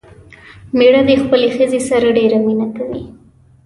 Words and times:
مېړه 0.77 1.01
دې 1.07 1.15
خپلې 1.23 1.47
ښځې 1.55 1.79
سره 1.89 2.07
ډېره 2.17 2.37
مينه 2.45 2.67
کوي 2.75 3.03